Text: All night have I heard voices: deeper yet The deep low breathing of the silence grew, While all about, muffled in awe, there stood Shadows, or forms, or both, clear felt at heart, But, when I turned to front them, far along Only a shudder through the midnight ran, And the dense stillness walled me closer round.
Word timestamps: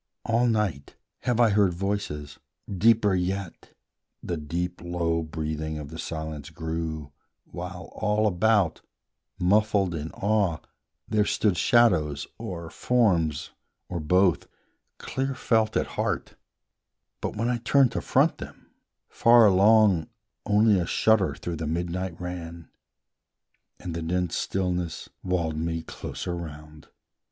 All 0.25 0.47
night 0.47 0.95
have 1.19 1.39
I 1.39 1.51
heard 1.51 1.75
voices: 1.75 2.39
deeper 2.67 3.13
yet 3.13 3.75
The 4.23 4.35
deep 4.35 4.81
low 4.81 5.21
breathing 5.21 5.77
of 5.77 5.89
the 5.89 5.99
silence 5.99 6.49
grew, 6.49 7.11
While 7.45 7.91
all 7.93 8.25
about, 8.25 8.81
muffled 9.37 9.93
in 9.93 10.09
awe, 10.13 10.57
there 11.07 11.23
stood 11.25 11.55
Shadows, 11.55 12.25
or 12.39 12.71
forms, 12.71 13.51
or 13.89 13.99
both, 13.99 14.47
clear 14.97 15.35
felt 15.35 15.77
at 15.77 15.85
heart, 15.85 16.33
But, 17.21 17.35
when 17.35 17.47
I 17.47 17.57
turned 17.59 17.91
to 17.91 18.01
front 18.01 18.39
them, 18.39 18.71
far 19.07 19.45
along 19.45 20.07
Only 20.47 20.79
a 20.79 20.87
shudder 20.87 21.35
through 21.35 21.57
the 21.57 21.67
midnight 21.67 22.19
ran, 22.19 22.69
And 23.79 23.93
the 23.93 24.01
dense 24.01 24.35
stillness 24.35 25.09
walled 25.21 25.57
me 25.57 25.83
closer 25.83 26.35
round. 26.35 26.87